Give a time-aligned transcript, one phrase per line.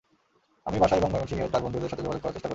[0.67, 2.49] আমি বাসায় এবং ময়মনসিংহে তার বন্ধুদের সাথে যোগাযোগ করার চেষ্টা করি।